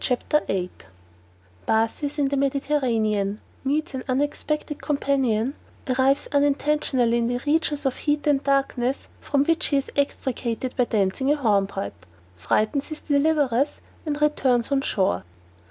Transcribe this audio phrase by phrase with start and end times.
[0.03, 0.71] CHAPTER VIII
[1.67, 5.53] _Bathes in the Mediterranean Meets an unexpected companion
[5.87, 10.85] Arrives unintentionally in the regions of heat and darkness, from which he is extricated by
[10.85, 12.03] dancing a hornpipe
[12.35, 15.23] Frightens his deliverers, and returns on shore.